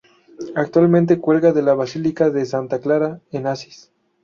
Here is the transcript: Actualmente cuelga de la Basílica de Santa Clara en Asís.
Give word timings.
Actualmente 0.55 1.19
cuelga 1.19 1.51
de 1.53 1.61
la 1.61 1.75
Basílica 1.75 2.31
de 2.31 2.47
Santa 2.47 2.79
Clara 2.79 3.21
en 3.31 3.45
Asís. 3.45 3.91